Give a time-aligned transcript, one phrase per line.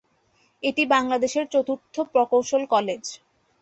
[0.63, 3.03] এটি বাংলাদেশের চতুর্থ প্রকৌশল কলেজ।